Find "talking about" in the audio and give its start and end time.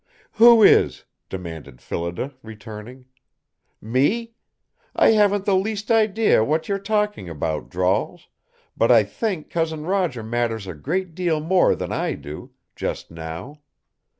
6.79-7.69